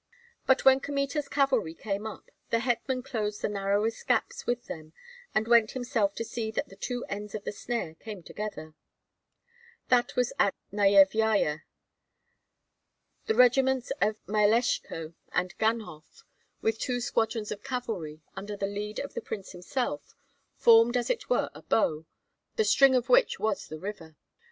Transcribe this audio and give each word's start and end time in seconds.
But 0.47 0.65
when 0.65 0.79
Kmita's 0.79 1.29
cavalry 1.29 1.75
came 1.75 2.07
up, 2.07 2.31
the 2.49 2.57
hetman 2.57 3.03
closed 3.03 3.43
the 3.43 3.47
narrowest 3.47 4.07
gaps 4.07 4.47
with 4.47 4.65
them, 4.65 4.93
and 5.35 5.47
went 5.47 5.73
himself 5.73 6.15
to 6.15 6.25
see 6.25 6.49
that 6.49 6.69
the 6.69 6.75
two 6.75 7.05
ends 7.05 7.35
of 7.35 7.43
the 7.43 7.51
snare 7.51 7.93
came 7.93 8.23
together. 8.23 8.73
That 9.89 10.15
was 10.15 10.33
at 10.39 10.55
Nyevyaja. 10.71 11.61
The 13.27 13.35
regiments 13.35 13.91
of 14.01 14.15
Myeleshko 14.25 15.13
and 15.33 15.55
Ganhoff 15.59 16.23
with 16.61 16.79
two 16.79 16.99
squadrons 16.99 17.51
of 17.51 17.63
cavalry, 17.63 18.23
under 18.35 18.57
the 18.57 18.65
lead 18.65 18.97
of 18.97 19.13
the 19.13 19.21
prince 19.21 19.51
himself, 19.51 20.15
formed 20.55 20.97
as 20.97 21.11
it 21.11 21.29
were 21.29 21.51
a 21.53 21.61
bow, 21.61 22.07
the 22.55 22.65
string 22.65 22.95
of 22.95 23.07
which 23.07 23.37
was 23.39 23.67
the 23.67 23.77
river. 23.77 24.15